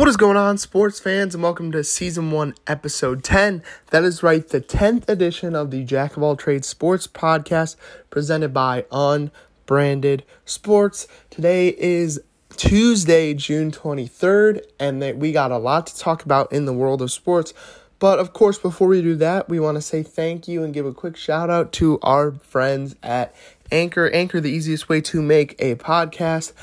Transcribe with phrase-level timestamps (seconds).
[0.00, 3.62] What is going on, sports fans, and welcome to season one, episode 10.
[3.90, 7.76] That is right, the 10th edition of the Jack of All Trades Sports Podcast
[8.08, 11.06] presented by Unbranded Sports.
[11.28, 12.18] Today is
[12.56, 17.02] Tuesday, June 23rd, and that we got a lot to talk about in the world
[17.02, 17.52] of sports.
[17.98, 20.86] But of course, before we do that, we want to say thank you and give
[20.86, 23.34] a quick shout out to our friends at
[23.70, 24.08] Anchor.
[24.08, 26.54] Anchor, the easiest way to make a podcast.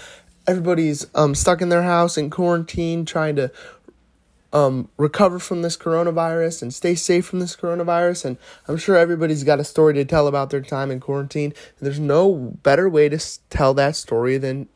[0.47, 3.51] Everybody's um, stuck in their house in quarantine, trying to
[4.53, 8.25] um, recover from this coronavirus and stay safe from this coronavirus.
[8.25, 11.53] And I'm sure everybody's got a story to tell about their time in quarantine.
[11.77, 13.19] And there's no better way to
[13.49, 14.67] tell that story than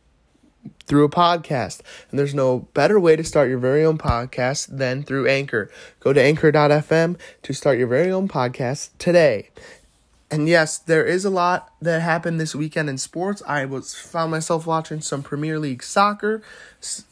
[0.85, 1.81] through a podcast.
[2.09, 5.71] And there's no better way to start your very own podcast than through Anchor.
[5.99, 9.49] Go to anchor.fm to start your very own podcast today.
[10.31, 13.43] And yes, there is a lot that happened this weekend in sports.
[13.45, 16.41] I was found myself watching some Premier League soccer,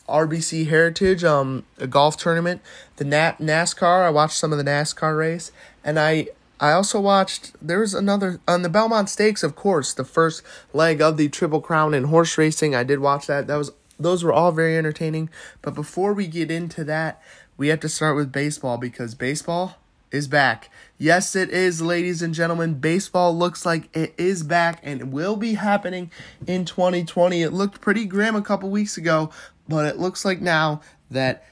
[0.07, 2.61] RBC Heritage, um, a golf tournament,
[2.95, 4.05] the Nat NASCAR.
[4.05, 5.51] I watched some of the NASCAR race,
[5.83, 6.29] and I
[6.61, 7.51] I also watched.
[7.61, 11.93] There's another on the Belmont Stakes, of course, the first leg of the Triple Crown
[11.93, 12.73] in horse racing.
[12.73, 13.47] I did watch that.
[13.47, 15.29] That was those were all very entertaining.
[15.61, 17.21] But before we get into that,
[17.57, 19.75] we have to start with baseball because baseball
[20.09, 20.69] is back.
[21.01, 22.73] Yes, it is, ladies and gentlemen.
[22.73, 26.11] Baseball looks like it is back and it will be happening
[26.45, 27.41] in 2020.
[27.41, 29.29] It looked pretty grim a couple weeks ago,
[29.69, 31.45] but it looks like now that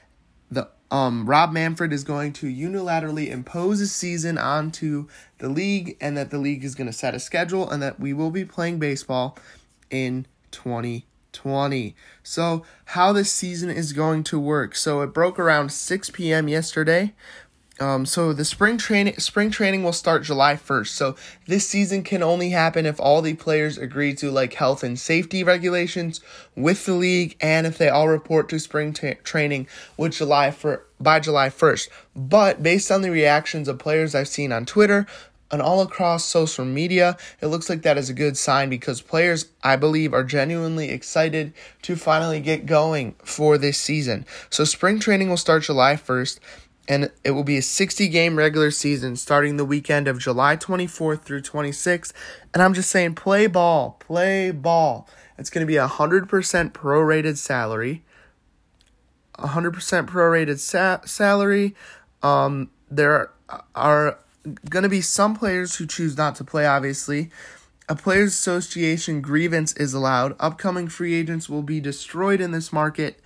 [0.50, 6.14] the um Rob Manfred is going to unilaterally impose a season onto the league and
[6.18, 8.78] that the league is going to set a schedule and that we will be playing
[8.78, 9.38] baseball
[9.90, 11.96] in 2020.
[12.22, 14.76] So, how this season is going to work.
[14.76, 16.48] So, it broke around 6 p.m.
[16.48, 17.14] yesterday
[17.80, 20.88] um, so the spring training spring training will start July 1st.
[20.88, 24.98] So this season can only happen if all the players agree to like health and
[24.98, 26.20] safety regulations
[26.56, 31.20] with the league and if they all report to spring training with July for by
[31.20, 31.88] July 1st.
[32.16, 35.06] But based on the reactions of players I've seen on Twitter
[35.50, 39.46] and all across social media, it looks like that is a good sign because players,
[39.62, 44.26] I believe, are genuinely excited to finally get going for this season.
[44.50, 46.40] So spring training will start July 1st
[46.88, 51.20] and it will be a 60 game regular season starting the weekend of July 24th
[51.20, 52.12] through 26th.
[52.54, 55.06] And I'm just saying, play ball, play ball.
[55.36, 56.26] It's going to be a 100%
[56.72, 58.02] prorated salary.
[59.38, 61.76] 100% prorated sa- salary.
[62.22, 63.30] Um, there
[63.74, 64.18] are
[64.68, 67.30] going to be some players who choose not to play, obviously.
[67.90, 70.34] A players' association grievance is allowed.
[70.40, 73.20] Upcoming free agents will be destroyed in this market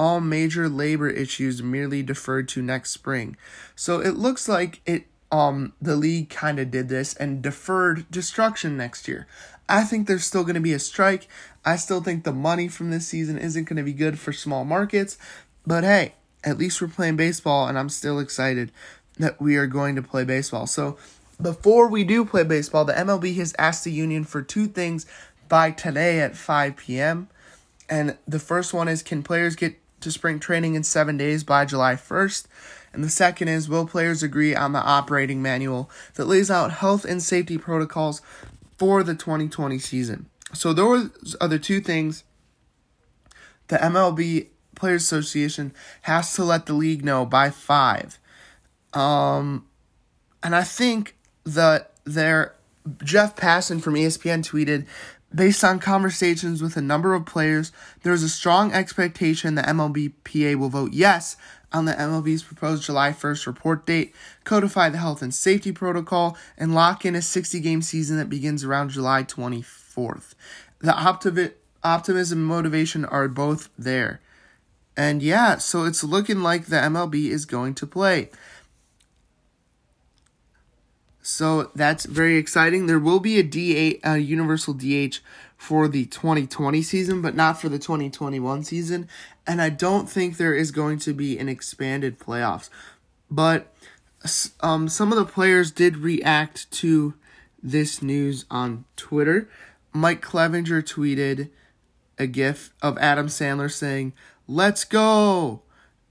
[0.00, 3.36] all major labor issues merely deferred to next spring.
[3.76, 8.78] So it looks like it um the league kind of did this and deferred destruction
[8.78, 9.26] next year.
[9.68, 11.28] I think there's still going to be a strike.
[11.66, 14.64] I still think the money from this season isn't going to be good for small
[14.64, 15.18] markets,
[15.66, 18.72] but hey, at least we're playing baseball and I'm still excited
[19.18, 20.66] that we are going to play baseball.
[20.66, 20.96] So,
[21.40, 25.04] before we do play baseball, the MLB has asked the union for two things
[25.48, 27.28] by today at 5 p.m.
[27.88, 31.64] And the first one is can players get to spring training in seven days by
[31.64, 32.46] July 1st.
[32.92, 37.04] And the second is will players agree on the operating manual that lays out health
[37.04, 38.20] and safety protocols
[38.78, 40.26] for the 2020 season?
[40.52, 42.24] So those are the two things
[43.68, 45.72] the MLB Players Association
[46.02, 48.18] has to let the league know by five.
[48.92, 49.66] Um,
[50.42, 52.54] and I think that their
[53.04, 54.86] Jeff Passan from ESPN tweeted
[55.32, 57.70] Based on conversations with a number of players,
[58.02, 61.36] there is a strong expectation the MLBPA will vote yes
[61.72, 66.74] on the MLB's proposed July 1st report date, codify the health and safety protocol, and
[66.74, 70.34] lock in a 60 game season that begins around July 24th.
[70.80, 71.52] The optivi-
[71.84, 74.20] optimism and motivation are both there.
[74.96, 78.30] And yeah, so it's looking like the MLB is going to play.
[81.22, 82.86] So that's very exciting.
[82.86, 85.20] There will be a D8 a universal DH
[85.56, 89.08] for the 2020 season, but not for the 2021 season.
[89.46, 92.70] And I don't think there is going to be an expanded playoffs.
[93.30, 93.72] But
[94.60, 97.14] um, some of the players did react to
[97.62, 99.48] this news on Twitter.
[99.92, 101.50] Mike Clevinger tweeted
[102.18, 104.12] a gif of Adam Sandler saying,
[104.46, 105.62] Let's go!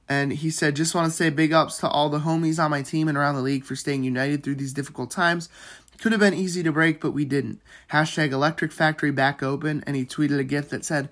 [0.10, 2.82] And he said, just want to say big ups to all the homies on my
[2.82, 5.50] team and around the league for staying united through these difficult times.
[6.02, 7.62] Could have been easy to break, but we didn't.
[7.92, 9.84] Hashtag electric factory back open.
[9.86, 11.10] And he tweeted a gift that said,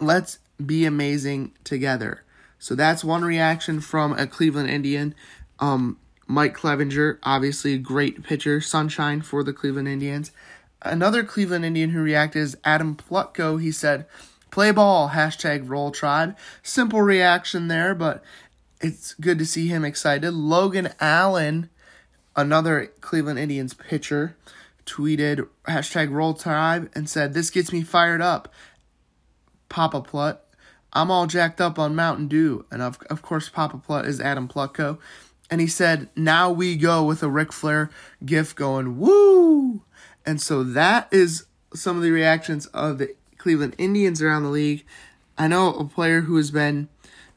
[0.00, 2.22] let's be amazing together.
[2.58, 5.14] So that's one reaction from a Cleveland Indian.
[5.58, 10.30] Um, Mike Clevinger, obviously a great pitcher, sunshine for the Cleveland Indians.
[10.82, 13.60] Another Cleveland Indian who reacted is Adam Plutko.
[13.60, 14.06] He said,
[14.50, 16.36] Play ball, hashtag roll tribe.
[16.62, 18.22] Simple reaction there, but
[18.80, 20.32] it's good to see him excited.
[20.32, 21.68] Logan Allen,
[22.36, 24.36] another Cleveland Indians pitcher,
[24.86, 28.52] tweeted hashtag roll tribe and said, This gets me fired up.
[29.68, 30.44] Papa Plut.
[30.92, 32.64] I'm all jacked up on Mountain Dew.
[32.70, 34.98] And of, of course, Papa Plut is Adam Plutko.
[35.50, 37.90] And he said, Now we go with a Ric Flair
[38.24, 39.82] gif going, Woo!
[40.24, 44.84] And so that is some of the reactions of the Cleveland Indians around the league.
[45.36, 46.88] I know a player who has been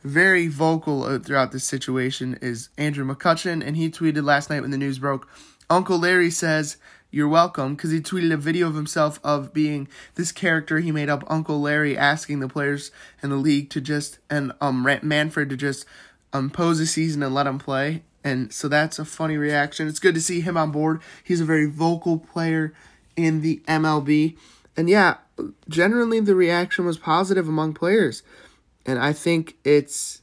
[0.04, 4.78] very vocal throughout this situation is Andrew McCutchen, and he tweeted last night when the
[4.78, 5.30] news broke
[5.70, 6.76] Uncle Larry says,
[7.12, 11.08] You're welcome, because he tweeted a video of himself of being this character he made
[11.08, 12.92] up, Uncle Larry, asking the players
[13.24, 15.86] in the league to just, and um Manfred to just
[16.34, 18.04] um, pose a season and let him play.
[18.24, 19.88] And so that's a funny reaction.
[19.88, 21.02] It's good to see him on board.
[21.24, 22.74] He's a very vocal player
[23.16, 24.38] in the MLB.
[24.78, 25.18] And yeah,
[25.68, 28.24] generally the reaction was positive among players.
[28.86, 30.22] And I think it's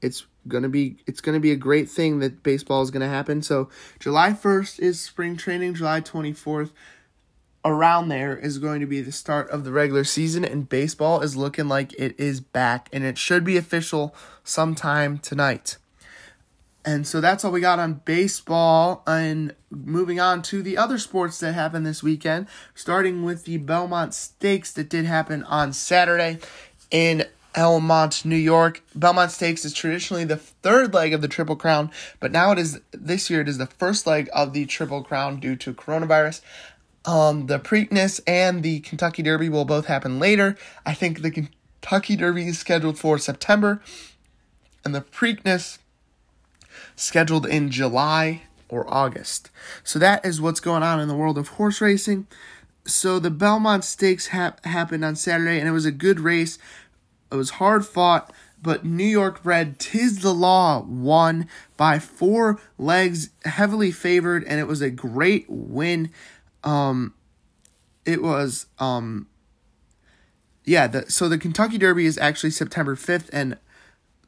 [0.00, 3.42] it's gonna be it's gonna be a great thing that baseball is gonna happen.
[3.42, 3.68] So
[3.98, 6.72] July first is spring training, July twenty fourth
[7.64, 11.36] around there is going to be the start of the regular season and baseball is
[11.36, 14.14] looking like it is back and it should be official
[14.44, 15.76] sometime tonight.
[16.88, 19.02] And so that's all we got on baseball.
[19.06, 24.14] And moving on to the other sports that happened this weekend, starting with the Belmont
[24.14, 26.38] Stakes that did happen on Saturday
[26.90, 28.82] in Elmont, New York.
[28.94, 31.90] Belmont Stakes is traditionally the third leg of the Triple Crown,
[32.20, 35.40] but now it is this year it is the first leg of the Triple Crown
[35.40, 36.40] due to coronavirus.
[37.04, 40.56] Um, the Preakness and the Kentucky Derby will both happen later.
[40.86, 43.82] I think the Kentucky Derby is scheduled for September,
[44.86, 45.76] and the Preakness
[46.98, 49.50] scheduled in July or August.
[49.84, 52.26] So that is what's going on in the world of horse racing.
[52.84, 56.58] So the Belmont Stakes ha- happened on Saturday, and it was a good race.
[57.30, 61.46] It was hard fought, but New York bred Tiz the Law won
[61.76, 66.10] by four legs, heavily favored, and it was a great win.
[66.64, 67.14] Um,
[68.04, 69.28] it was um,
[70.64, 70.86] yeah.
[70.86, 73.58] The, so the Kentucky Derby is actually September fifth, and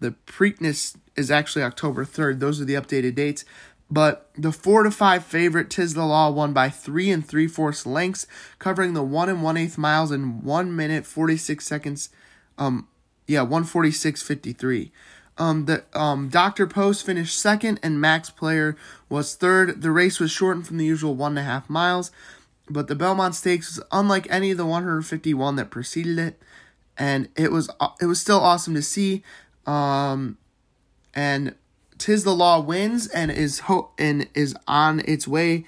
[0.00, 2.40] the Preakness is actually October 3rd.
[2.40, 3.44] Those are the updated dates.
[3.90, 7.84] But the four to five favorite Tiz the Law won by three and three fourths
[7.84, 8.26] lengths,
[8.58, 12.08] covering the one and one eighth miles in one minute forty six seconds.
[12.56, 12.86] Um,
[13.26, 14.92] yeah, one forty six fifty three.
[15.38, 16.66] Um, the um, Dr.
[16.66, 18.76] Post finished second and Max Player
[19.08, 19.82] was third.
[19.82, 22.12] The race was shortened from the usual one and a half miles,
[22.68, 26.40] but the Belmont Stakes was unlike any of the 151 that preceded it,
[26.96, 27.68] and it was
[28.00, 29.24] it was still awesome to see.
[29.66, 30.38] Um,
[31.14, 31.54] and
[31.98, 35.64] Tiz the Law wins and is ho- and is on its way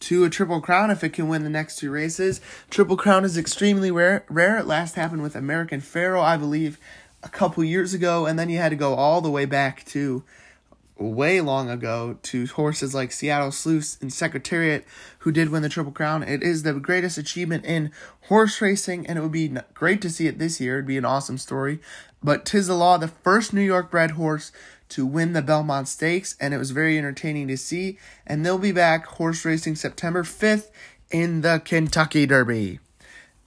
[0.00, 2.40] to a triple crown if it can win the next two races.
[2.70, 4.24] Triple crown is extremely rare.
[4.28, 4.58] Rare.
[4.58, 6.78] It last happened with American Pharoah, I believe,
[7.22, 10.22] a couple years ago, and then you had to go all the way back to
[10.96, 14.84] way long ago to horses like Seattle Slew and Secretariat
[15.20, 16.22] who did win the Triple Crown.
[16.22, 17.90] It is the greatest achievement in
[18.22, 20.74] horse racing, and it would be great to see it this year.
[20.74, 21.80] It'd be an awesome story.
[22.22, 24.52] But Tiz the Law, the first New York bred horse
[24.94, 27.98] to win the Belmont Stakes, and it was very entertaining to see.
[28.26, 30.70] And they'll be back horse racing September 5th
[31.10, 32.78] in the Kentucky Derby.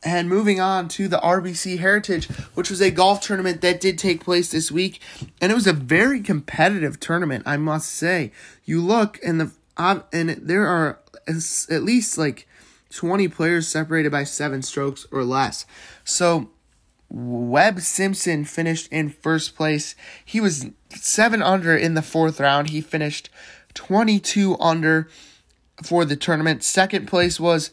[0.04, 4.24] And moving on to the RBC Heritage, which was a golf tournament that did take
[4.24, 5.02] place this week,
[5.42, 8.32] and it was a very competitive tournament, I must say.
[8.64, 12.48] You look and the and there are at least like
[12.92, 15.66] 20 players separated by 7 strokes or less.
[16.04, 16.50] So
[17.10, 19.96] Webb Simpson finished in first place.
[20.24, 22.70] He was 7 under in the 4th round.
[22.70, 23.30] He finished
[23.74, 25.08] 22 under
[25.84, 26.64] for the tournament.
[26.64, 27.72] Second place was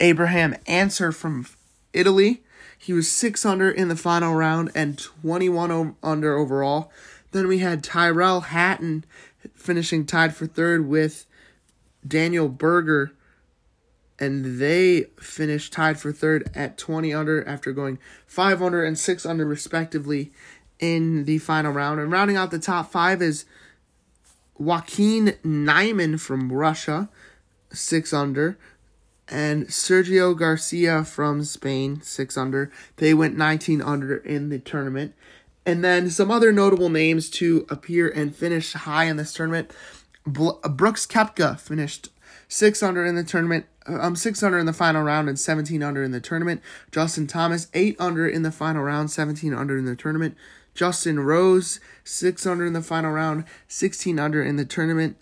[0.00, 1.46] Abraham Ancer from
[1.92, 2.42] Italy.
[2.78, 6.92] He was 6 under in the final round and 21 under overall.
[7.32, 9.04] Then we had Tyrrell Hatton
[9.54, 11.26] finishing tied for third with
[12.06, 13.12] Daniel Berger,
[14.18, 19.26] and they finished tied for third at 20 under after going 5 under and 6
[19.26, 20.32] under respectively
[20.78, 22.00] in the final round.
[22.00, 23.44] And rounding out the top five is
[24.56, 27.08] Joaquin Niemann from Russia,
[27.72, 28.58] 6 under
[29.30, 32.70] and Sergio Garcia from Spain, 6 under.
[32.96, 35.14] They went 19 under in the tournament.
[35.66, 39.70] And then some other notable names to appear and finish high in this tournament.
[40.26, 42.08] Brooks Koepka finished
[42.48, 43.66] 6 under in the tournament.
[43.88, 46.60] Um, 6 under in the final round and 17 under in the tournament.
[46.92, 50.36] Justin Thomas, 8 under in the final round, 17 under in the tournament.
[50.74, 55.16] Justin Rose, 6 under in the final round, 16 under in the tournament.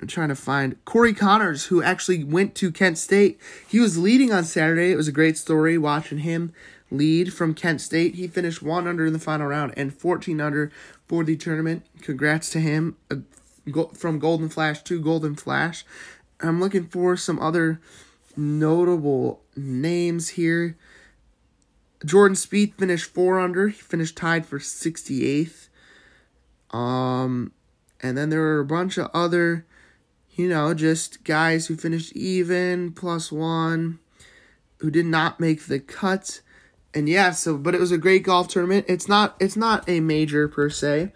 [0.00, 3.40] I'm trying to find Corey Conners, who actually went to Kent State.
[3.66, 4.90] He was leading on Saturday.
[4.90, 6.52] It was a great story watching him
[6.90, 8.16] lead from Kent State.
[8.16, 10.70] He finished 1 under in the final round and 14 under
[11.08, 11.86] for the tournament.
[12.00, 12.96] Congrats to him
[13.94, 15.84] from Golden Flash to Golden Flash.
[16.42, 17.80] I'm looking for some other
[18.36, 20.76] notable names here.
[22.04, 23.68] Jordan Spieth finished 4 under.
[23.68, 25.68] He finished tied for 68th.
[26.70, 27.52] Um
[28.00, 29.64] and then there were a bunch of other
[30.34, 33.98] you know, just guys who finished even plus 1
[34.78, 36.40] who did not make the cut.
[36.94, 38.86] And yeah, so but it was a great golf tournament.
[38.88, 41.12] It's not it's not a major per se,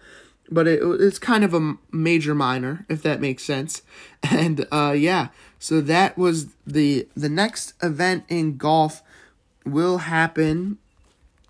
[0.49, 3.81] but it, it's kind of a major minor if that makes sense.
[4.29, 5.27] And uh yeah,
[5.59, 9.03] so that was the the next event in golf
[9.65, 10.79] will happen.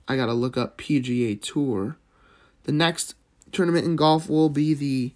[0.08, 1.98] I got to look up PGA Tour.
[2.64, 3.16] The next
[3.52, 5.14] tournament in golf will be the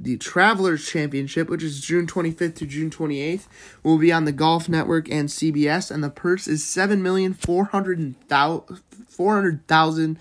[0.00, 3.48] the Travelers Championship, which is June 25th to June 28th,
[3.82, 7.64] will be on the Golf Network and CBS, and the purse is seven million four
[7.64, 10.18] hundred thousand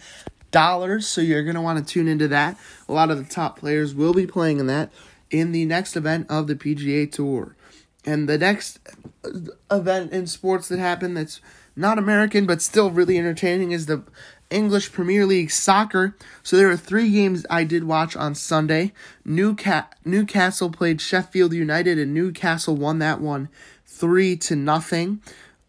[0.57, 1.07] dollars.
[1.07, 2.57] So you're gonna want to tune into that.
[2.89, 4.91] A lot of the top players will be playing in that
[5.29, 7.55] in the next event of the PGA Tour,
[8.05, 8.79] and the next
[9.69, 11.41] event in sports that happened that's
[11.75, 14.01] not American but still really entertaining is the
[14.49, 16.15] English Premier League soccer.
[16.41, 18.93] So there are three games I did watch on Sunday.
[19.27, 23.49] Newca- Newcastle played Sheffield United, and Newcastle won that one
[23.85, 25.21] three to nothing.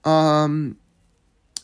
[0.04, 0.78] Um,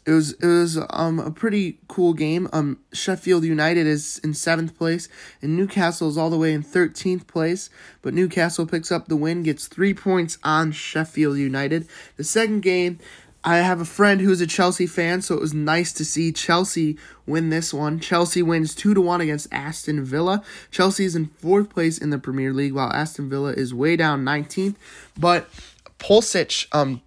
[0.07, 2.49] it was it was um a pretty cool game.
[2.53, 5.09] Um, Sheffield United is in seventh place,
[5.41, 7.71] and Newcastle is all the way in thirteenth place.
[8.03, 11.89] But Newcastle picks up the win, gets three points on Sheffield United.
[12.17, 12.99] The second game
[13.47, 16.97] I have a friend who's a Chelsea fan, so it was nice to see Chelsea
[17.27, 18.01] win this one.
[18.01, 20.43] Chelsea wins 2 to 1 against Aston Villa.
[20.71, 24.25] Chelsea is in fourth place in the Premier League, while Aston Villa is way down
[24.25, 24.77] 19th.
[25.19, 25.51] But
[25.99, 27.03] Pulisic, um,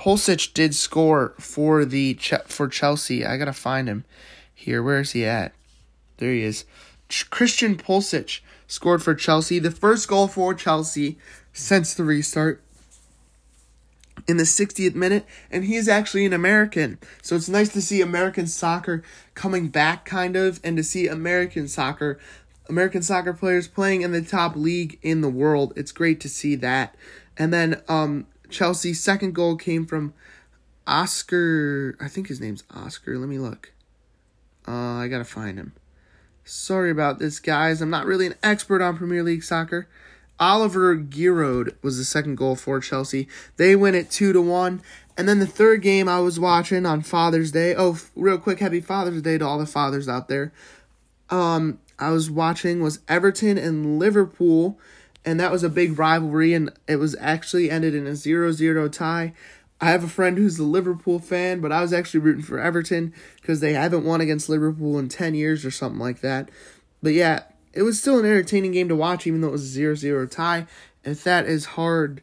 [0.00, 2.14] Pulisic did score for the
[2.46, 3.26] for Chelsea.
[3.26, 4.06] I gotta find him
[4.54, 4.82] here.
[4.82, 5.52] Where is he at?
[6.16, 6.64] There he is.
[7.28, 9.58] Christian Pulisic scored for Chelsea.
[9.58, 11.18] The first goal for Chelsea
[11.52, 12.62] since the restart
[14.26, 16.98] in the 60th minute, and he is actually an American.
[17.20, 19.02] So it's nice to see American soccer
[19.34, 22.18] coming back, kind of, and to see American soccer,
[22.70, 25.74] American soccer players playing in the top league in the world.
[25.76, 26.94] It's great to see that.
[27.36, 30.14] And then um, Chelsea's second goal came from
[30.86, 31.96] Oscar.
[32.00, 33.18] I think his name's Oscar.
[33.18, 33.72] Let me look.
[34.66, 35.72] Uh, I gotta find him.
[36.44, 37.80] Sorry about this, guys.
[37.80, 39.88] I'm not really an expert on Premier League soccer.
[40.38, 43.28] Oliver Giroud was the second goal for Chelsea.
[43.56, 44.82] They win it 2 to 1.
[45.16, 47.74] And then the third game I was watching on Father's Day.
[47.76, 50.50] Oh, real quick, happy Father's Day to all the fathers out there.
[51.28, 54.78] Um, I was watching was Everton and Liverpool,
[55.24, 59.32] and that was a big rivalry, and it was actually ended in a 0-0 tie.
[59.80, 63.14] I have a friend who's a Liverpool fan, but I was actually rooting for Everton
[63.40, 66.50] because they haven't won against Liverpool in 10 years or something like that.
[67.02, 69.80] But yeah, it was still an entertaining game to watch, even though it was a
[69.80, 70.66] 0-0 tie.
[71.02, 72.20] If that is hard,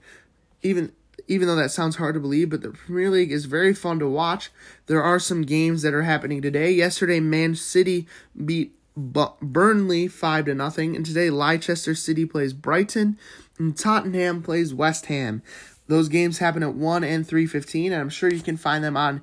[0.62, 0.92] even
[1.27, 4.08] even though that sounds hard to believe, but the Premier League is very fun to
[4.08, 4.50] watch.
[4.86, 6.72] There are some games that are happening today.
[6.72, 8.08] Yesterday, Man City
[8.46, 13.18] beat Burnley five to nothing, and today Leicester City plays Brighton,
[13.60, 15.44] and Tottenham plays West Ham.
[15.88, 18.98] Those games happen at one and three fifteen, and I'm sure you can find them
[18.98, 19.22] on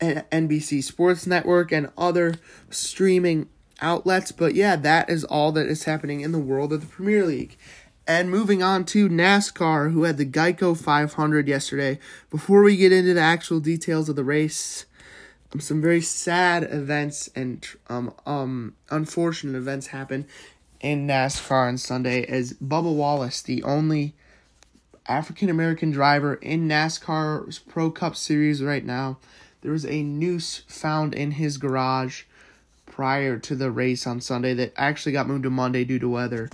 [0.00, 2.36] NBC Sports Network and other
[2.70, 3.48] streaming
[3.80, 4.32] outlets.
[4.32, 7.56] But yeah, that is all that is happening in the world of the Premier League.
[8.08, 11.98] And moving on to NASCAR, who had the Geico 500 yesterday.
[12.30, 14.85] Before we get into the actual details of the race,
[15.60, 20.26] some very sad events and um um unfortunate events happened
[20.80, 24.14] in NASCAR on Sunday as Bubba Wallace, the only
[25.08, 29.18] African American driver in NASCAR's Pro Cup Series right now,
[29.62, 32.22] there was a noose found in his garage
[32.86, 36.48] prior to the race on Sunday that actually got moved to Monday due to weather.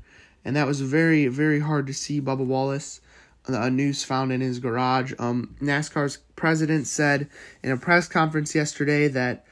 [0.45, 3.02] And that was very, very hard to see Bubba Wallace.
[3.47, 5.13] A noose found in his garage.
[5.19, 7.29] Um, NASCAR's president said
[7.63, 9.45] in a press conference yesterday that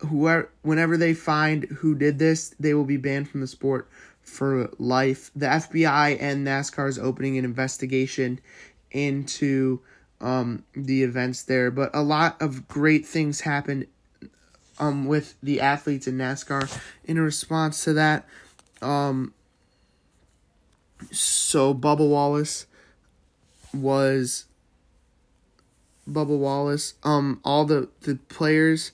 [0.00, 3.88] whoever, whenever they find who did this, they will be banned from the sport
[4.22, 5.30] for life.
[5.36, 8.40] The FBI and NASCAR is opening an investigation
[8.90, 9.80] into
[10.20, 13.86] um, the events there, but a lot of great things happened
[14.80, 18.26] um with the athletes in NASCAR in response to that.
[18.82, 19.34] Um
[21.12, 22.66] so Bubba Wallace
[23.72, 24.44] was
[26.08, 28.92] Bubba Wallace um all the the players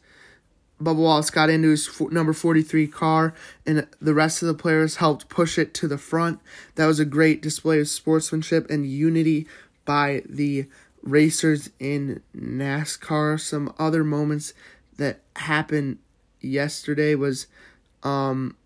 [0.82, 3.32] Bubba Wallace got into his number 43 car,
[3.64, 6.40] and the rest of the players helped push it to the front.
[6.74, 9.46] That was a great display of sportsmanship and unity
[9.84, 10.66] by the
[11.02, 13.40] racers in NASCAR.
[13.40, 14.52] Some other moments
[14.96, 15.98] that happened
[16.40, 17.46] yesterday was
[18.02, 18.56] um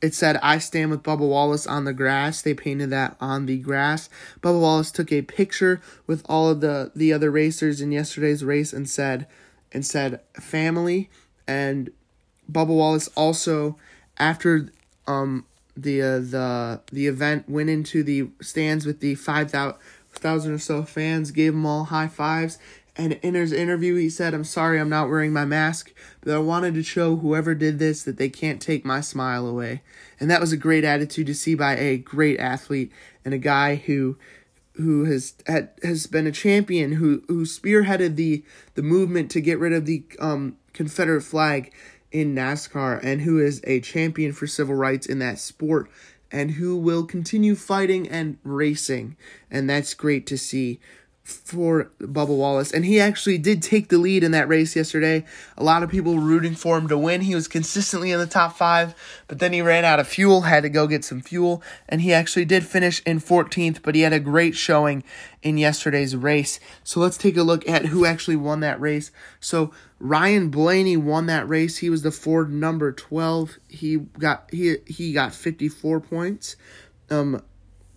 [0.00, 2.42] it said I stand with Bubba Wallace on the grass.
[2.42, 4.08] They painted that on the grass.
[4.40, 8.72] Bubba Wallace took a picture with all of the the other racers in yesterday's race
[8.72, 9.26] and said
[9.72, 11.10] and said family
[11.46, 11.90] and
[12.50, 13.76] Bubba Wallace also
[14.18, 14.72] after
[15.06, 15.44] um
[15.76, 21.30] the uh, the the event went into the stands with the 5000 or so fans
[21.30, 22.58] gave them all high fives
[22.98, 26.38] and in his interview, he said, I'm sorry I'm not wearing my mask, but I
[26.38, 29.82] wanted to show whoever did this that they can't take my smile away.
[30.18, 32.90] And that was a great attitude to see by a great athlete
[33.24, 34.18] and a guy who
[34.74, 39.60] who has had, has been a champion who who spearheaded the the movement to get
[39.60, 41.72] rid of the um, Confederate flag
[42.10, 45.88] in NASCAR and who is a champion for civil rights in that sport
[46.30, 49.16] and who will continue fighting and racing
[49.50, 50.80] and that's great to see
[51.28, 55.24] for Bubba Wallace, and he actually did take the lead in that race yesterday.
[55.58, 57.20] A lot of people were rooting for him to win.
[57.20, 58.94] He was consistently in the top five,
[59.26, 62.14] but then he ran out of fuel, had to go get some fuel, and he
[62.14, 65.04] actually did finish in 14th, but he had a great showing
[65.42, 66.58] in yesterday's race.
[66.82, 69.10] So let's take a look at who actually won that race.
[69.38, 69.70] So
[70.00, 71.78] Ryan Blaney won that race.
[71.78, 73.58] He was the Ford number 12.
[73.68, 76.56] He got he he got 54 points.
[77.10, 77.42] Um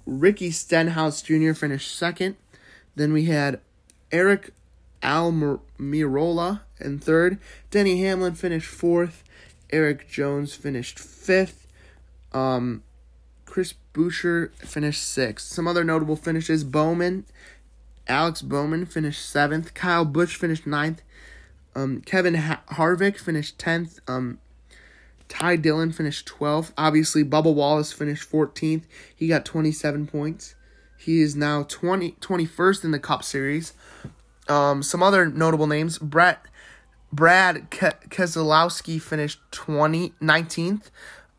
[0.06, 1.54] Ricky Stenhouse Jr.
[1.54, 2.36] finished second.
[2.96, 3.60] Then we had
[4.12, 4.50] Aric
[5.02, 7.40] Almirola in third.
[7.70, 9.24] Denny Hamlin finished fourth.
[9.72, 11.68] Erik Jones finished fifth.
[12.34, 12.84] Um,
[13.46, 15.48] Chris Buescher finished sixth.
[15.48, 17.26] Some other notable finishes Bowman,
[18.08, 19.74] Alex Bowman finished seventh.
[19.74, 21.02] Kyle Busch finished ninth.
[21.76, 24.00] Um, Kevin ha- Harvick finished 10th.
[24.08, 24.40] Um,
[25.30, 26.74] Ty Dillon finished 12th.
[26.78, 28.84] Obviously, Bubba Wallace finished 14th.
[29.16, 30.56] He got 27 points.
[31.02, 33.74] He is now 20, 21st in the Cup Series.
[34.48, 36.46] Um, some other notable names: Brett,
[37.12, 40.92] Brad Ke- Keselowski finished 20, 19th.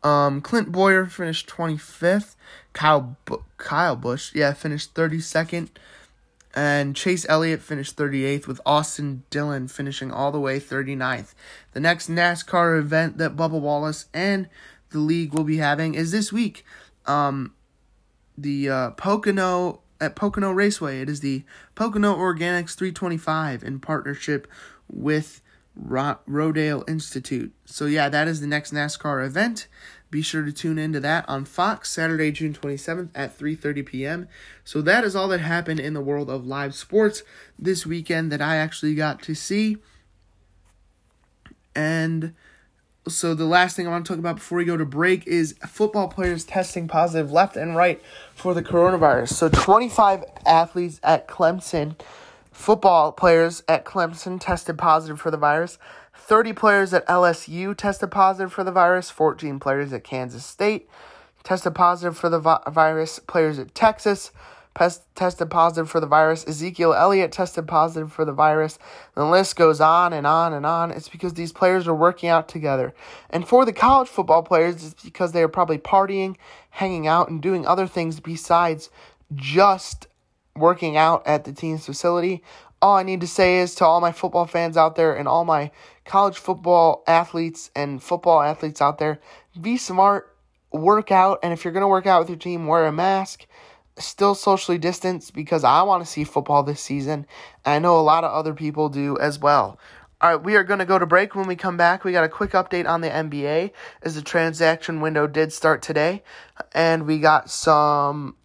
[0.03, 2.35] Um, Clint Bowyer finished 25th.
[2.73, 3.15] Kyle
[3.57, 5.69] Kyle Busch, yeah, finished 32nd.
[6.55, 11.33] And Chase Elliott finished 38th, with Austin Dillon finishing all the way 39th.
[11.71, 14.49] The next NASCAR event that Bubba Wallace and
[14.91, 16.63] the league will be having is this week.
[17.05, 17.53] Um,
[18.37, 21.01] the uh, Pocono at Pocono Raceway.
[21.01, 21.43] It is the
[21.75, 24.47] Pocono Organics 325 in partnership
[24.91, 25.41] with
[25.75, 27.53] Ro- Rodale Institute.
[27.65, 29.67] So yeah, that is the next NASCAR event.
[30.11, 34.27] Be sure to tune into that on Fox Saturday, June 27th at 3:30 p.m.
[34.63, 37.23] So that is all that happened in the world of live sports
[37.57, 39.77] this weekend that I actually got to see.
[41.75, 42.35] And
[43.07, 45.55] so the last thing I want to talk about before we go to break is
[45.67, 48.01] football players testing positive left and right
[48.33, 49.29] for the coronavirus.
[49.29, 51.99] So 25 athletes at Clemson,
[52.51, 55.77] football players at Clemson tested positive for the virus.
[56.15, 59.09] 30 players at LSU tested positive for the virus.
[59.09, 60.87] 14 players at Kansas State
[61.43, 63.19] tested positive for the vi- virus.
[63.19, 64.31] Players at Texas
[64.75, 66.45] tested positive for the virus.
[66.47, 68.79] Ezekiel Elliott tested positive for the virus.
[69.15, 70.91] The list goes on and on and on.
[70.91, 72.93] It's because these players are working out together.
[73.29, 76.35] And for the college football players, it's because they are probably partying,
[76.71, 78.89] hanging out, and doing other things besides
[79.35, 80.07] just
[80.55, 82.43] working out at the team's facility.
[82.81, 85.45] All I need to say is to all my football fans out there and all
[85.45, 85.71] my
[86.05, 89.19] college football athletes and football athletes out there,
[89.59, 90.35] be smart,
[90.71, 93.45] work out, and if you're going to work out with your team, wear a mask
[93.97, 97.25] still socially distanced because I want to see football this season.
[97.65, 99.79] I know a lot of other people do as well.
[100.21, 101.35] All right, we are going to go to break.
[101.35, 105.01] When we come back, we got a quick update on the NBA as the transaction
[105.01, 106.23] window did start today,
[106.73, 108.37] and we got some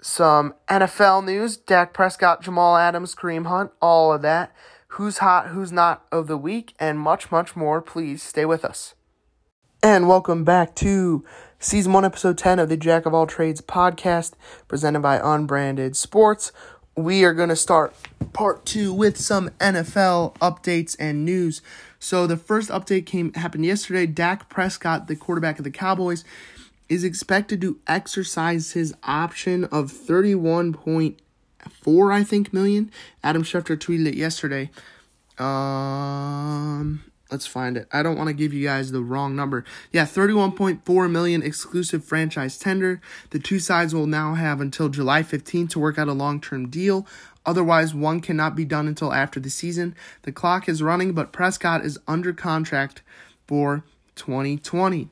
[0.00, 4.54] some NFL news: Dak Prescott, Jamal Adams, Kareem Hunt, all of that.
[4.88, 7.82] Who's hot, who's not of the week, and much, much more.
[7.82, 8.94] Please stay with us.
[9.82, 11.26] And welcome back to
[11.64, 14.34] Season 1, Episode 10 of the Jack of All Trades podcast
[14.68, 16.52] presented by Unbranded Sports.
[16.94, 17.94] We are going to start
[18.34, 21.62] part two with some NFL updates and news.
[21.98, 24.04] So the first update came happened yesterday.
[24.04, 26.22] Dak Prescott, the quarterback of the Cowboys,
[26.90, 32.90] is expected to exercise his option of 31.4, I think, million.
[33.22, 34.68] Adam Schefter tweeted it yesterday.
[35.38, 37.88] Um Let's find it.
[37.92, 39.64] I don't want to give you guys the wrong number.
[39.90, 43.00] Yeah, 31.4 million exclusive franchise tender.
[43.30, 47.08] The two sides will now have until July 15 to work out a long-term deal.
[47.44, 49.96] Otherwise, one cannot be done until after the season.
[50.22, 53.02] The clock is running, but Prescott is under contract
[53.48, 53.82] for
[54.14, 55.08] 2020.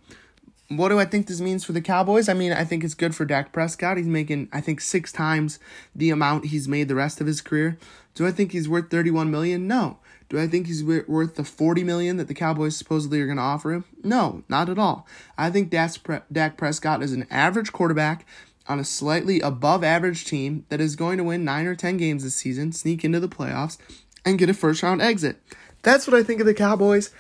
[0.78, 2.28] What do I think this means for the Cowboys?
[2.28, 3.96] I mean, I think it's good for Dak Prescott.
[3.96, 5.58] He's making, I think, six times
[5.94, 7.78] the amount he's made the rest of his career.
[8.14, 9.66] Do I think he's worth 31 million?
[9.66, 9.98] No.
[10.28, 13.42] Do I think he's worth the 40 million that the Cowboys supposedly are going to
[13.42, 13.84] offer him?
[14.02, 15.06] No, not at all.
[15.36, 18.26] I think Dak Prescott is an average quarterback
[18.66, 22.24] on a slightly above average team that is going to win 9 or 10 games
[22.24, 23.76] this season, sneak into the playoffs,
[24.24, 25.42] and get a first round exit.
[25.82, 27.10] That's what I think of the Cowboys.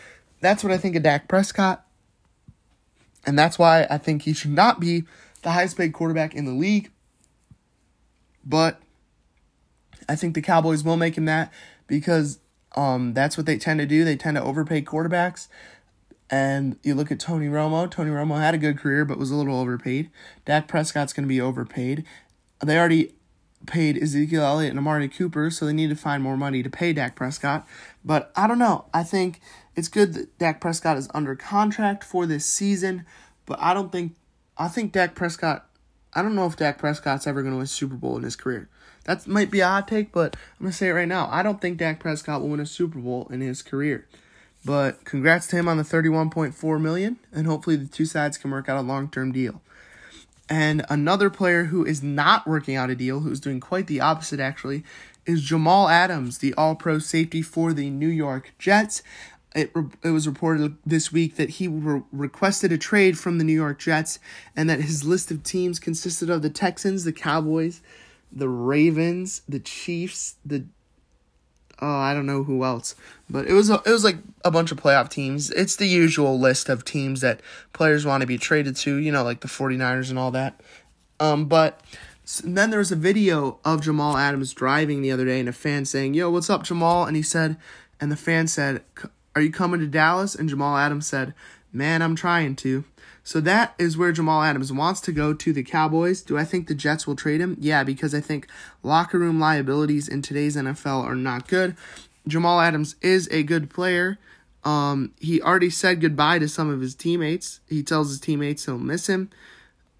[0.40, 1.84] That's what I think of Dak Prescott.
[3.24, 5.04] And that's why I think he should not be
[5.42, 6.90] the highest paid quarterback in the league.
[8.44, 8.80] But
[10.08, 11.52] I think the Cowboys will make him that
[11.86, 12.40] because
[12.74, 14.04] um, that's what they tend to do.
[14.04, 15.48] They tend to overpay quarterbacks.
[16.30, 17.90] And you look at Tony Romo.
[17.90, 20.10] Tony Romo had a good career, but was a little overpaid.
[20.46, 22.04] Dak Prescott's going to be overpaid.
[22.64, 23.12] They already
[23.66, 26.92] paid Ezekiel Elliott and Amari Cooper, so they need to find more money to pay
[26.92, 27.66] Dak Prescott.
[28.04, 28.86] But I don't know.
[28.94, 29.40] I think
[29.74, 33.06] it's good that Dak Prescott is under contract for this season,
[33.46, 34.14] but I don't think
[34.58, 35.66] I think Dak Prescott
[36.14, 38.36] I don't know if Dak Prescott's ever going to win a Super Bowl in his
[38.36, 38.68] career.
[39.04, 41.28] That might be a hot take, but I'm going to say it right now.
[41.30, 44.06] I don't think Dak Prescott will win a Super Bowl in his career.
[44.64, 48.68] But congrats to him on the 31.4 million and hopefully the two sides can work
[48.68, 49.60] out a long-term deal.
[50.48, 54.38] And another player who is not working out a deal, who's doing quite the opposite
[54.38, 54.84] actually,
[55.24, 59.02] is Jamal Adams, the all-pro safety for the New York Jets
[59.54, 63.52] it, it was reported this week that he re- requested a trade from the New
[63.52, 64.18] York Jets
[64.56, 67.82] and that his list of teams consisted of the Texans, the Cowboys,
[68.30, 70.64] the Ravens, the Chiefs, the
[71.80, 72.94] oh, I don't know who else,
[73.28, 75.50] but it was a, it was like a bunch of playoff teams.
[75.50, 77.40] It's the usual list of teams that
[77.72, 80.60] players want to be traded to, you know, like the 49ers and all that.
[81.20, 81.80] Um but
[82.44, 85.84] then there was a video of Jamal Adams driving the other day and a fan
[85.84, 87.58] saying, "Yo, what's up, Jamal?" and he said
[88.00, 88.82] and the fan said
[89.34, 90.34] are you coming to Dallas?
[90.34, 91.34] And Jamal Adams said,
[91.72, 92.84] Man, I'm trying to.
[93.24, 96.22] So that is where Jamal Adams wants to go to the Cowboys.
[96.22, 97.56] Do I think the Jets will trade him?
[97.60, 98.48] Yeah, because I think
[98.82, 101.76] locker room liabilities in today's NFL are not good.
[102.26, 104.18] Jamal Adams is a good player.
[104.64, 107.60] Um, he already said goodbye to some of his teammates.
[107.68, 109.30] He tells his teammates he'll miss him,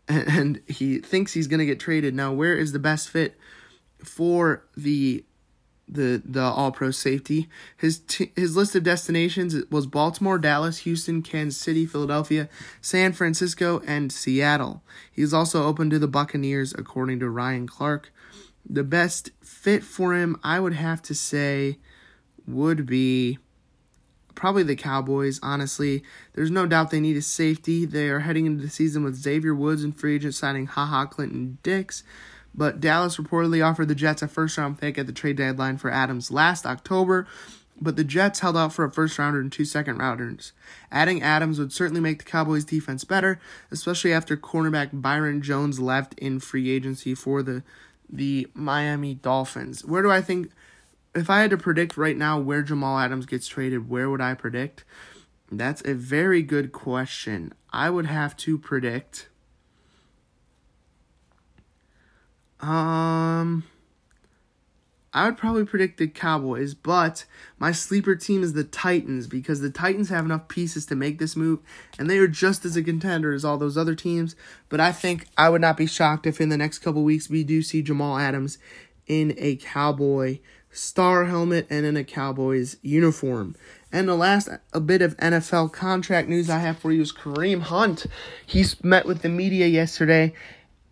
[0.08, 2.14] and, and he thinks he's going to get traded.
[2.14, 3.36] Now, where is the best fit
[4.04, 5.24] for the
[5.92, 7.48] the the All Pro safety.
[7.76, 12.48] His t- his list of destinations was Baltimore, Dallas, Houston, Kansas City, Philadelphia,
[12.80, 14.82] San Francisco, and Seattle.
[15.10, 18.12] He is also open to the Buccaneers, according to Ryan Clark.
[18.68, 21.78] The best fit for him, I would have to say,
[22.46, 23.38] would be
[24.34, 25.38] probably the Cowboys.
[25.42, 26.02] Honestly,
[26.32, 27.84] there's no doubt they need a safety.
[27.84, 31.06] They are heading into the season with Xavier Woods and free agent signing Ha Ha
[31.06, 32.02] Clinton-Dix.
[32.54, 35.90] But Dallas reportedly offered the Jets a first round pick at the trade deadline for
[35.90, 37.26] Adams last October,
[37.80, 40.52] but the Jets held out for a first rounder and two second rounders.
[40.90, 46.14] Adding Adams would certainly make the Cowboys defense better, especially after cornerback Byron Jones left
[46.14, 47.62] in free agency for the
[48.08, 49.84] the Miami Dolphins.
[49.86, 50.50] Where do I think
[51.14, 54.34] if I had to predict right now where Jamal Adams gets traded, where would I
[54.34, 54.84] predict?
[55.50, 57.52] That's a very good question.
[57.72, 59.28] I would have to predict
[62.62, 63.64] Um,
[65.14, 67.26] I would probably predict the Cowboys, but
[67.58, 71.36] my sleeper team is the Titans because the Titans have enough pieces to make this
[71.36, 71.58] move,
[71.98, 74.34] and they are just as a contender as all those other teams.
[74.70, 77.44] But I think I would not be shocked if in the next couple weeks we
[77.44, 78.56] do see Jamal Adams
[79.06, 80.38] in a Cowboy
[80.70, 83.54] star helmet and in a Cowboys uniform.
[83.92, 87.60] And the last a bit of NFL contract news I have for you is Kareem
[87.60, 88.06] Hunt.
[88.46, 90.32] He's met with the media yesterday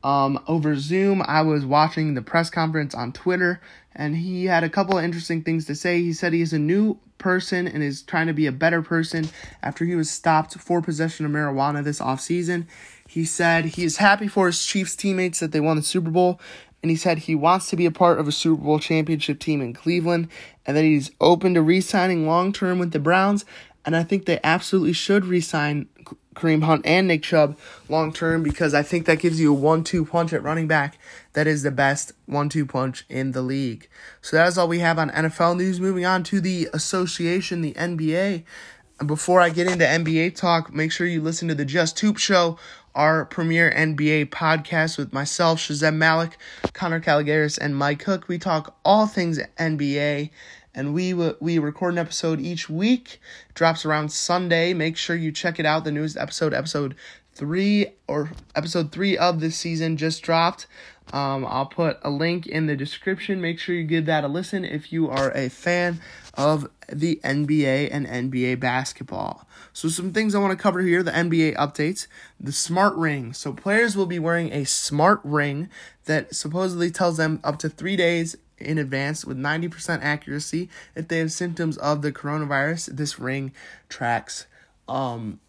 [0.02, 1.22] um, over Zoom.
[1.26, 3.60] I was watching the press conference on Twitter,
[3.94, 6.02] and he had a couple of interesting things to say.
[6.02, 9.28] He said he's a new person and is trying to be a better person
[9.62, 12.66] after he was stopped for possession of marijuana this offseason.
[13.06, 16.40] He said he is happy for his Chiefs teammates that they won the Super Bowl,
[16.82, 19.60] and he said he wants to be a part of a Super Bowl championship team
[19.60, 20.28] in Cleveland,
[20.64, 23.44] and that he's open to re signing long term with the Browns.
[23.84, 25.88] And I think they absolutely should re sign
[26.34, 29.82] Kareem Hunt and Nick Chubb long term because I think that gives you a one
[29.82, 30.96] two punch at running back
[31.32, 33.88] that is the best one two punch in the league.
[34.22, 35.80] So that is all we have on NFL news.
[35.80, 38.44] Moving on to the association, the NBA.
[39.06, 42.58] Before I get into NBA talk, make sure you listen to the Just Hoop Show,
[42.94, 46.36] our premier NBA podcast with myself, Shazem Malik,
[46.74, 48.28] Connor Caligaris, and Mike Cook.
[48.28, 50.30] We talk all things NBA
[50.74, 53.20] and we we record an episode each week.
[53.54, 54.72] Drops around Sunday.
[54.74, 55.85] Make sure you check it out.
[55.85, 56.94] The newest episode, episode
[57.33, 60.66] three or episode three of this season, just dropped.
[61.12, 63.40] Um, I'll put a link in the description.
[63.40, 66.00] Make sure you give that a listen if you are a fan
[66.35, 69.46] of the NBA and NBA basketball.
[69.72, 72.06] So, some things I want to cover here the NBA updates.
[72.38, 73.33] The smart ring.
[73.33, 75.68] So, players will be wearing a smart ring
[76.04, 81.18] that supposedly tells them up to three days in advance with 90% accuracy if they
[81.18, 82.96] have symptoms of the coronavirus.
[82.96, 83.52] This ring
[83.88, 84.46] tracks
[84.88, 85.40] um,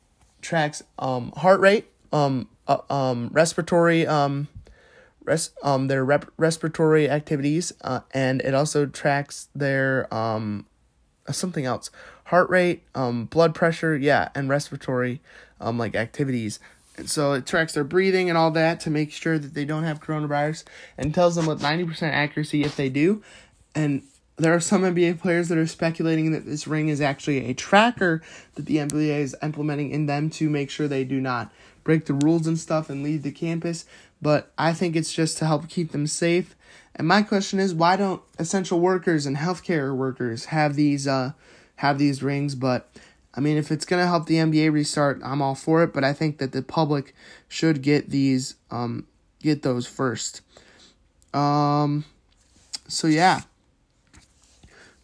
[0.41, 4.47] tracks um, heart rate, um, uh, um, respiratory um,
[5.25, 10.65] res- um, their rep- respiratory activities, uh, and it also tracks their um,
[11.27, 11.89] uh, something else,
[12.25, 15.21] heart rate, um, blood pressure, yeah, and respiratory
[15.59, 16.59] um, like activities.
[16.97, 19.83] And so it tracks their breathing and all that to make sure that they don't
[19.83, 20.65] have coronavirus
[20.97, 23.23] and tells them with 90% accuracy if they do.
[23.73, 24.03] And
[24.37, 28.21] there are some NBA players that are speculating that this ring is actually a tracker
[28.55, 31.51] that the NBA is implementing in them to make sure they do not
[31.83, 33.85] break the rules and stuff and leave the campus.
[34.21, 36.55] But I think it's just to help keep them safe.
[36.95, 41.33] And my question is, why don't essential workers and healthcare workers have these uh
[41.77, 42.55] have these rings?
[42.55, 42.89] But
[43.33, 45.93] I mean, if it's gonna help the NBA restart, I'm all for it.
[45.93, 47.15] But I think that the public
[47.47, 49.07] should get these um
[49.39, 50.41] get those first.
[51.33, 52.05] Um.
[52.87, 53.41] So yeah.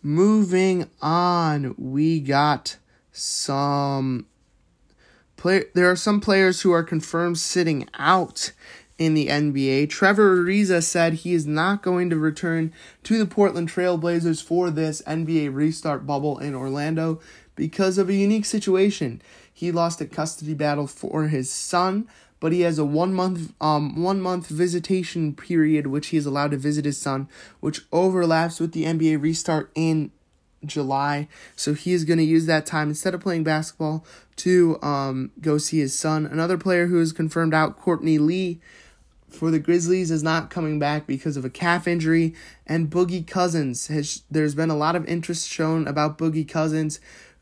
[0.04, 2.78] Moving on, we got
[3.12, 4.26] some
[5.36, 5.66] play.
[5.74, 8.52] There are some players who are confirmed sitting out
[8.98, 9.90] in the NBA.
[9.90, 15.02] Trevor Ariza said he is not going to return to the Portland Trailblazers for this
[15.04, 17.20] NBA restart bubble in Orlando
[17.58, 19.22] because of a unique situation.
[19.54, 22.08] He lost a custody battle for his son
[22.40, 26.52] but he has a one month um one month visitation period which he is allowed
[26.52, 27.28] to visit his son,
[27.60, 30.12] which overlaps with the NBA restart in
[30.66, 31.28] July.
[31.56, 34.06] So he is going to use that time instead of playing basketball
[34.38, 36.26] to um go see his son.
[36.26, 38.60] Another player who is confirmed out, Courtney Lee
[39.30, 42.34] for the Grizzlies is not coming back because of a calf injury
[42.66, 47.00] and Boogie Cousins has there's been a lot of interest shown about Boogie Cousins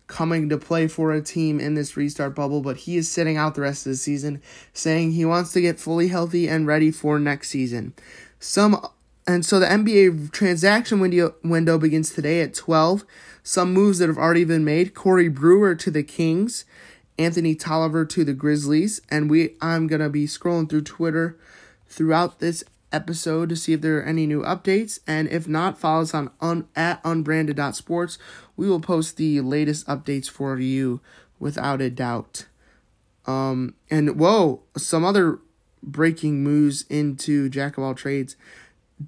[0.08, 3.56] coming to play for a team in this restart bubble, but he is sitting out
[3.56, 4.42] the rest of the season,
[4.74, 7.94] saying he wants to get fully healthy and ready for next season.
[8.40, 8.86] Some
[9.28, 13.04] and so the NBA transaction window window begins today at 12.
[13.44, 16.66] Some moves that have already been made: Corey Brewer to the Kings,
[17.18, 21.38] Anthony Tolliver to the Grizzlies, and we I'm gonna be scrolling through Twitter
[21.88, 25.00] throughout this episode to see if there are any new updates.
[25.06, 28.18] And if not, follow us on un, at unbranded.sports.
[28.58, 31.02] We will post the latest updates for you
[31.40, 32.46] without a doubt.
[33.26, 35.40] Um, and whoa, some other
[35.82, 38.36] breaking moves into Jack of all trades.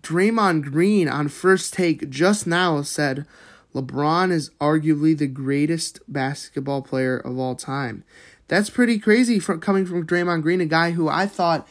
[0.01, 3.25] Draymond Green on first take just now said
[3.73, 8.03] LeBron is arguably the greatest basketball player of all time.
[8.47, 11.67] That's pretty crazy from coming from Draymond Green, a guy who I thought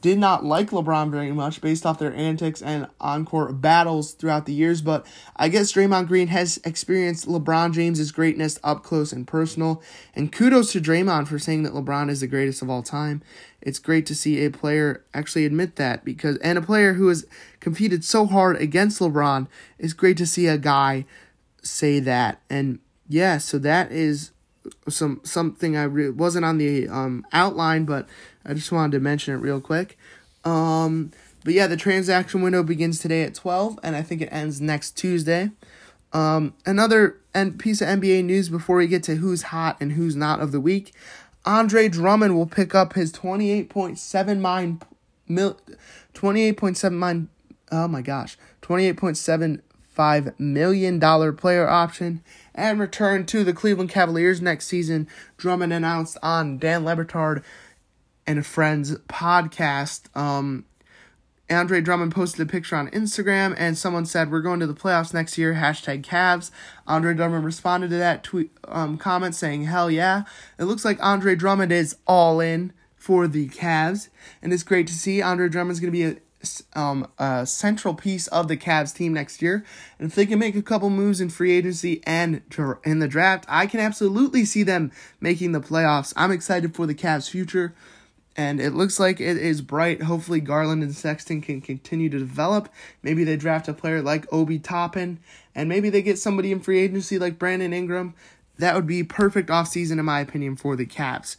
[0.00, 4.52] did not like LeBron very much based off their antics and on-court battles throughout the
[4.52, 9.82] years, but I guess Draymond Green has experienced LeBron James's greatness up close and personal.
[10.14, 13.22] And kudos to Draymond for saying that LeBron is the greatest of all time.
[13.60, 17.26] It's great to see a player actually admit that because and a player who has
[17.60, 19.46] competed so hard against LeBron
[19.78, 21.06] it's great to see a guy
[21.62, 22.40] say that.
[22.48, 24.30] And yeah, so that is
[24.88, 28.08] some something I re- wasn't on the um outline, but
[28.44, 29.98] I just wanted to mention it real quick.
[30.44, 31.12] Um,
[31.44, 34.92] but yeah, the transaction window begins today at 12, and I think it ends next
[34.92, 35.50] Tuesday.
[36.12, 40.16] Um, another and piece of NBA news before we get to who's hot and who's
[40.16, 40.92] not of the week.
[41.44, 44.82] Andre Drummond will pick up his 28.79
[45.28, 45.58] mil
[46.14, 47.28] 28.79
[47.72, 48.36] oh my gosh,
[50.00, 52.22] 28.75 million dollar player option
[52.54, 55.08] and return to the Cleveland Cavaliers next season.
[55.36, 57.42] Drummond announced on Dan Le Batard
[58.26, 60.14] and Friends podcast.
[60.16, 60.64] Um,
[61.50, 65.12] Andre Drummond posted a picture on Instagram, and someone said, "We're going to the playoffs
[65.12, 66.50] next year." Hashtag Cavs.
[66.86, 70.22] Andre Drummond responded to that tweet um, comment saying, "Hell yeah!"
[70.58, 74.10] It looks like Andre Drummond is all in for the Cavs,
[74.40, 75.20] and it's great to see.
[75.20, 76.16] Andre Drummond's going to be a
[76.74, 79.64] um, a central piece of the Cavs team next year.
[79.98, 82.42] And if they can make a couple moves in free agency and
[82.84, 86.12] in the draft, I can absolutely see them making the playoffs.
[86.16, 87.74] I'm excited for the Cavs' future
[88.36, 90.02] and it looks like it is bright.
[90.02, 92.68] Hopefully, Garland and Sexton can continue to develop.
[93.02, 95.18] Maybe they draft a player like Obi Toppin,
[95.54, 98.14] and maybe they get somebody in free agency like Brandon Ingram.
[98.58, 101.36] That would be perfect offseason, in my opinion, for the Cavs.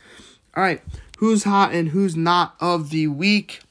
[0.55, 0.81] All right,
[1.17, 3.61] who's hot and who's not of the week?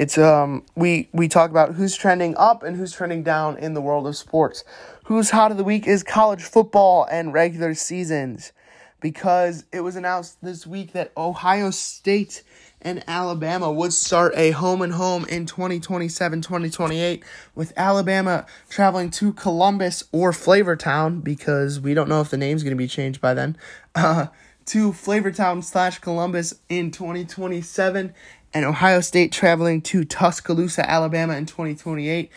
[0.00, 3.82] It's um we we talk about who's trending up and who's trending down in the
[3.82, 4.64] world of sports.
[5.04, 8.52] Who's hot of the week is college football and regular seasons.
[9.00, 12.42] because it was announced this week that Ohio State
[12.82, 17.22] and Alabama would start a home and home in 2027 2028,
[17.54, 22.76] with Alabama traveling to Columbus or Flavortown because we don't know if the name's going
[22.76, 23.56] to be changed by then.
[23.92, 24.28] Uh,
[24.66, 28.14] to Flavortown slash Columbus in 2027,
[28.52, 32.30] and Ohio State traveling to Tuscaloosa, Alabama in 2028.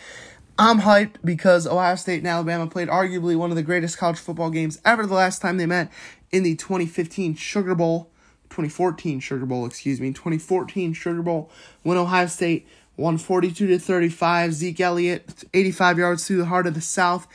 [0.56, 4.50] I'm hyped because Ohio State and Alabama played arguably one of the greatest college football
[4.50, 5.90] games ever the last time they met
[6.30, 8.10] in the 2015 Sugar Bowl.
[8.50, 11.50] 2014 Sugar Bowl, excuse me, 2014 Sugar Bowl
[11.82, 14.52] when Ohio State won 42 to 35.
[14.52, 17.26] Zeke Elliott 85 yards through the heart of the South.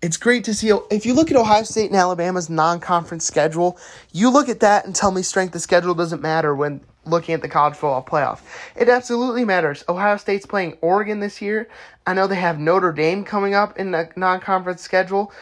[0.00, 0.72] It's great to see.
[0.90, 3.78] If you look at Ohio State and Alabama's non-conference schedule,
[4.12, 7.42] you look at that and tell me strength of schedule doesn't matter when looking at
[7.42, 8.40] the college football playoff.
[8.76, 9.84] It absolutely matters.
[9.88, 11.68] Ohio State's playing Oregon this year.
[12.06, 15.32] I know they have Notre Dame coming up in the non-conference schedule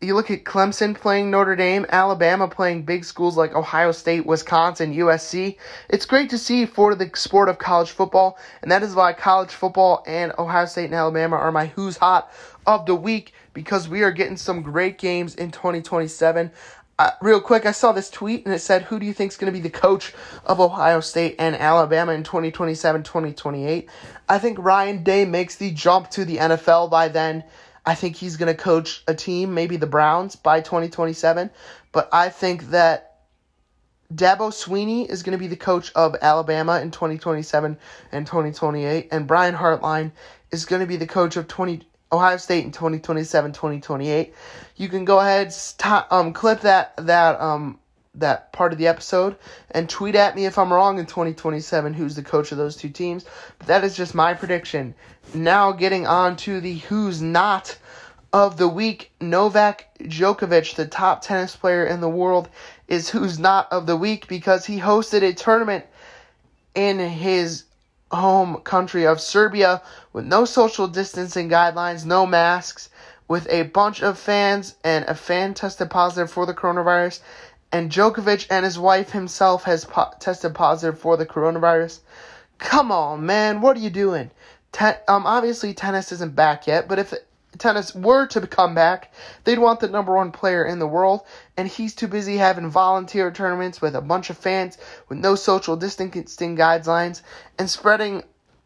[0.00, 4.94] you look at Clemson playing Notre Dame, Alabama playing big schools like Ohio State, Wisconsin,
[4.94, 5.56] USC.
[5.88, 9.50] It's great to see for the sport of college football, and that is why college
[9.50, 12.30] football and Ohio State and Alabama are my who's hot
[12.66, 16.50] of the week because we are getting some great games in 2027.
[16.98, 19.36] Uh, real quick, I saw this tweet and it said, Who do you think is
[19.36, 20.14] going to be the coach
[20.46, 23.88] of Ohio State and Alabama in 2027 2028?
[24.28, 27.44] I think Ryan Day makes the jump to the NFL by then.
[27.84, 31.50] I think he's going to coach a team, maybe the Browns, by 2027.
[31.92, 33.18] But I think that
[34.12, 37.76] Dabo Swinney is going to be the coach of Alabama in 2027
[38.10, 39.08] and 2028.
[39.12, 40.12] And Brian Hartline
[40.50, 44.34] is going to be the coach of 20, Ohio State in 2027 2028.
[44.76, 45.54] You can go ahead,
[46.10, 47.78] um, clip that, that, um,
[48.14, 49.36] that part of the episode
[49.70, 52.88] and tweet at me if I'm wrong in 2027 who's the coach of those two
[52.88, 53.24] teams.
[53.58, 54.94] But that is just my prediction.
[55.34, 57.76] Now getting on to the who's not
[58.32, 59.12] of the week.
[59.20, 62.48] Novak Djokovic, the top tennis player in the world,
[62.88, 65.84] is who's not of the week because he hosted a tournament
[66.74, 67.64] in his
[68.16, 72.90] home country of Serbia with no social distancing guidelines, no masks,
[73.28, 77.20] with a bunch of fans and a fan tested positive for the coronavirus
[77.72, 82.00] and Djokovic and his wife himself has po- tested positive for the coronavirus.
[82.58, 84.30] Come on, man, what are you doing?
[84.72, 87.12] Ten- um, obviously tennis isn't back yet, but if
[87.58, 89.12] tennis were to come back,
[89.44, 91.22] they'd want the number one player in the world,
[91.56, 95.76] and he's too busy having volunteer tournaments with a bunch of fans with no social
[95.76, 97.22] distancing guidelines
[97.58, 98.22] and spreading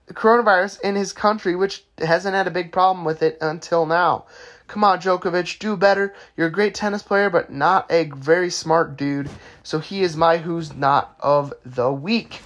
[0.08, 4.24] coronavirus in his country, which hasn't had a big problem with it until now.
[4.66, 6.14] Come on, Djokovic, do better.
[6.36, 9.28] You're a great tennis player, but not a very smart dude.
[9.64, 12.40] So he is my who's not of the week.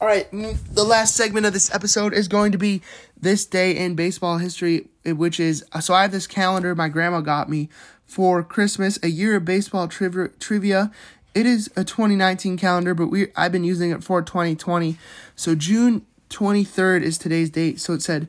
[0.00, 2.82] All right, the last segment of this episode is going to be
[3.18, 7.48] this day in baseball history, which is so I have this calendar my grandma got
[7.48, 7.68] me
[8.04, 10.90] for Christmas, a year of baseball trivia.
[11.34, 14.96] It is a 2019 calendar, but we I've been using it for 2020.
[15.36, 17.80] So June 23rd is today's date.
[17.80, 18.28] So it said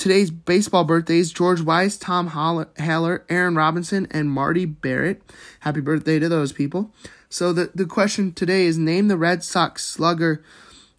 [0.00, 5.20] Today's baseball birthdays George Weiss, Tom Haller, Aaron Robinson, and Marty Barrett.
[5.60, 6.90] Happy birthday to those people.
[7.28, 10.42] So the, the question today is name the Red Sox slugger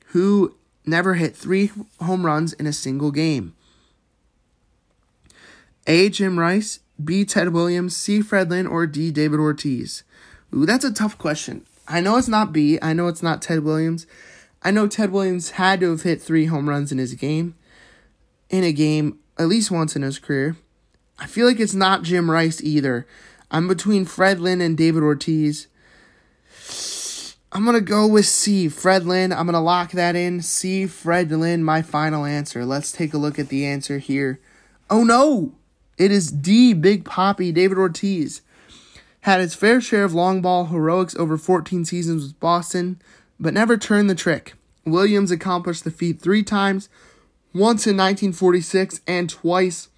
[0.10, 3.56] who never hit three home runs in a single game.
[5.88, 6.10] A.
[6.10, 7.26] Jim Rice, B.
[7.26, 8.22] Ted Williams, C.
[8.22, 9.12] Fred Lynn, or D.
[9.12, 10.04] David Ortiz?
[10.54, 11.66] Ooh, that's a tough question.
[11.88, 12.78] I know it's not B.
[12.82, 14.06] I know it's not Ted Williams.
[14.64, 17.56] I know Ted Williams had to have hit three home runs in his game
[18.50, 20.56] in a game at least once in his career.
[21.18, 23.08] I feel like it's not Jim Rice either.
[23.50, 25.68] I'm between Fred Lynn and David Ortiz.
[27.52, 29.34] I'm to go with C, Fred Lynn.
[29.34, 30.42] I'm to lock that in.
[30.42, 32.66] C, Fred Lynn, my final answer.
[32.66, 34.40] Let's take a look at the answer here.
[34.90, 35.54] Oh no!
[36.02, 38.42] It is D, Big Poppy, David Ortiz.
[39.20, 43.00] Had his fair share of long ball heroics over 14 seasons with Boston,
[43.40, 44.56] but never turned the trick.
[44.84, 46.90] Williams accomplished the feat three times
[47.54, 49.90] once in 1946 and twice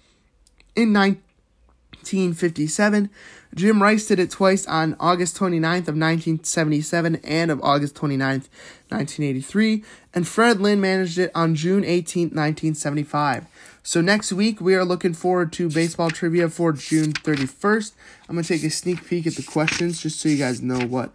[0.76, 3.08] in 1957.
[3.54, 8.50] Jim Rice did it twice on August 29th of 1977 and of August 29th,
[8.90, 13.46] 1983, and Fred Lynn managed it on June 18th, 1975.
[13.86, 17.92] So next week we are looking forward to baseball trivia for June 31st.
[18.26, 21.12] I'm to take a sneak peek at the questions just so you guys know what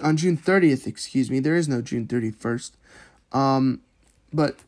[0.00, 1.40] on June 30th, excuse me.
[1.40, 2.70] There is no June 31st.
[3.32, 3.80] Um
[4.32, 4.60] but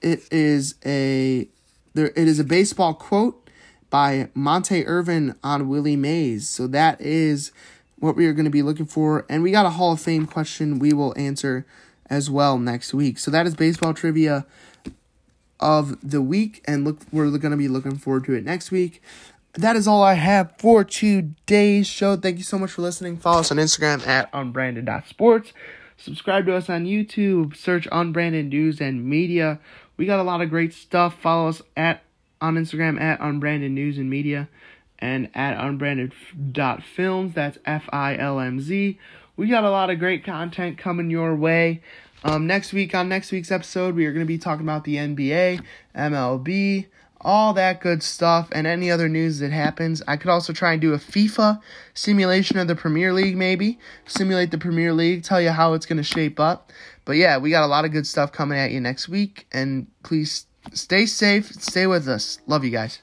[0.00, 1.46] it is a
[1.94, 3.48] there it is a baseball quote
[3.88, 6.48] by Monte Irvin on Willie Mays.
[6.48, 7.52] So that is
[8.00, 9.24] what we are going to be looking for.
[9.28, 11.64] And we got a Hall of Fame question we will answer
[12.10, 13.20] as well next week.
[13.20, 14.44] So that is baseball trivia
[15.62, 19.00] of the week and look we're going to be looking forward to it next week.
[19.54, 22.16] that is all I have for today's show.
[22.16, 23.16] Thank you so much for listening.
[23.16, 25.52] Follow us on Instagram at unbranded.sports.
[25.96, 27.54] Subscribe to us on YouTube.
[27.56, 29.60] Search unbranded news and media.
[29.96, 31.20] We got a lot of great stuff.
[31.20, 32.02] Follow us at
[32.40, 34.48] on Instagram at unbranded news and media
[34.98, 37.34] and at unbranded.filmz.
[37.34, 38.98] That's F I L M Z.
[39.36, 41.82] We got a lot of great content coming your way.
[42.24, 44.96] Um, next week, on next week's episode, we are going to be talking about the
[44.96, 45.60] NBA,
[45.94, 46.86] MLB,
[47.20, 50.02] all that good stuff, and any other news that happens.
[50.06, 51.60] I could also try and do a FIFA
[51.94, 53.78] simulation of the Premier League, maybe.
[54.06, 56.70] Simulate the Premier League, tell you how it's going to shape up.
[57.04, 59.88] But yeah, we got a lot of good stuff coming at you next week, and
[60.04, 62.38] please stay safe, stay with us.
[62.46, 63.02] Love you guys.